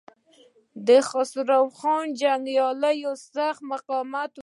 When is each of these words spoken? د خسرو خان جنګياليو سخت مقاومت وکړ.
د 0.87 0.89
خسرو 1.09 1.61
خان 1.77 2.05
جنګياليو 2.21 3.13
سخت 3.33 3.61
مقاومت 3.71 4.31
وکړ. 4.33 4.39